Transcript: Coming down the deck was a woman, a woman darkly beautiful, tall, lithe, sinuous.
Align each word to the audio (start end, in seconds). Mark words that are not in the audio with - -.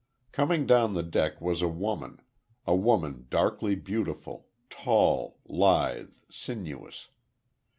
Coming 0.31 0.65
down 0.65 0.95
the 0.95 1.03
deck 1.03 1.39
was 1.39 1.61
a 1.61 1.67
woman, 1.67 2.21
a 2.65 2.75
woman 2.75 3.27
darkly 3.29 3.75
beautiful, 3.75 4.47
tall, 4.67 5.37
lithe, 5.45 6.09
sinuous. 6.31 7.09